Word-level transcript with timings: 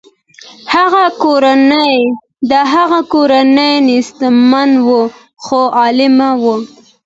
د 2.51 2.53
هغه 2.73 2.99
کورنۍ 3.13 3.73
نیستمنه 3.89 4.77
وه 4.87 5.03
خو 5.43 5.61
علمي 5.83 6.31
وه 6.41 6.55